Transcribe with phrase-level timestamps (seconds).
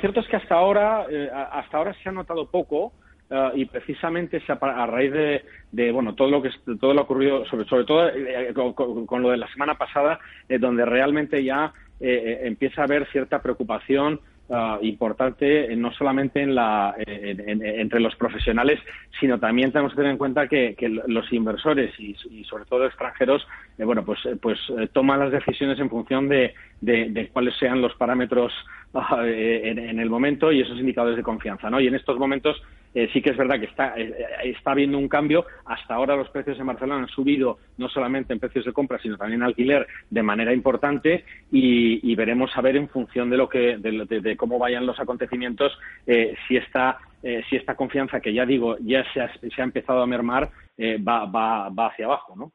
[0.00, 1.06] cierto es que hasta ahora,
[1.52, 2.92] hasta ahora se ha notado poco.
[3.54, 5.12] y precisamente a, raíz
[5.72, 8.10] de, bueno todo lo que todo lo ocurrido sobre sobre todo
[9.06, 10.18] con, lo de la semana pasada
[10.58, 14.18] donde realmente ya empieza a haber cierta preocupación
[14.52, 18.80] Ah, importante eh, no solamente en la, entre los profesionales,
[19.20, 20.74] sino también tenemos que tener en cuenta que,
[21.06, 23.46] los inversores y, sobre todo extranjeros,
[23.78, 24.58] eh, bueno, pues, eh, pues
[24.92, 28.52] toman las decisiones en función de, de, cuáles sean los parámetros
[28.94, 31.80] ah, en, el momento y esos indicadores de confianza, ¿no?
[31.80, 32.60] Y en estos momentos
[32.94, 34.12] eh, sí que es verdad que está, eh,
[34.44, 35.44] está habiendo un cambio.
[35.64, 39.16] Hasta ahora los precios en Barcelona han subido no solamente en precios de compra, sino
[39.16, 43.78] también en alquiler de manera importante y, veremos a ver en función de, lo que,
[43.78, 45.72] de, cómo vayan los acontecimientos
[46.06, 50.02] eh, si esta si esta confianza que ya digo ya se ha, se ha empezado
[50.02, 52.52] a mermar va, va, va hacia abajo, ¿no?